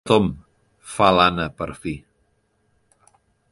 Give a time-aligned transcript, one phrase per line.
[0.09, 0.29] Pobre Tom
[0.93, 1.95] –fa l'Anna per fi.